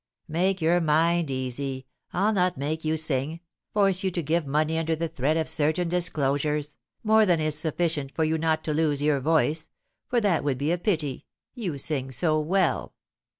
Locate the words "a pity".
10.71-11.27